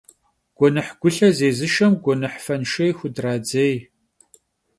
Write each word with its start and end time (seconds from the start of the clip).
Guenıh 0.57 0.89
gulhe 0.99 1.29
zêzışşem 1.37 1.93
guenıh 2.03 2.35
fenşşêy 2.43 2.91
xudradzêy. 2.97 3.75